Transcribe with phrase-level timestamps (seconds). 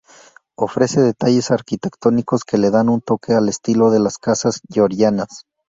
[0.57, 5.45] Ofrece detalles arquitectónicos que le dan un toque al estilo de las casas Georgianas.